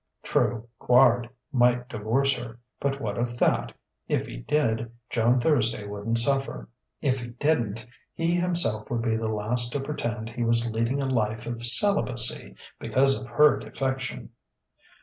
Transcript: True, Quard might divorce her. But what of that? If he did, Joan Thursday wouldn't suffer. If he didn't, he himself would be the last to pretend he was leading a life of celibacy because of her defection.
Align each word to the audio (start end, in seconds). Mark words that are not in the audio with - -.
True, 0.23 0.67
Quard 0.79 1.29
might 1.51 1.87
divorce 1.87 2.33
her. 2.35 2.57
But 2.79 2.99
what 2.99 3.19
of 3.19 3.37
that? 3.37 3.71
If 4.07 4.25
he 4.25 4.37
did, 4.37 4.91
Joan 5.11 5.39
Thursday 5.39 5.85
wouldn't 5.85 6.17
suffer. 6.17 6.67
If 7.01 7.19
he 7.19 7.27
didn't, 7.27 7.85
he 8.15 8.31
himself 8.33 8.89
would 8.89 9.03
be 9.03 9.15
the 9.15 9.29
last 9.29 9.71
to 9.73 9.79
pretend 9.79 10.31
he 10.31 10.43
was 10.43 10.65
leading 10.67 11.03
a 11.03 11.05
life 11.05 11.45
of 11.45 11.63
celibacy 11.63 12.51
because 12.79 13.21
of 13.21 13.27
her 13.27 13.59
defection. 13.59 14.31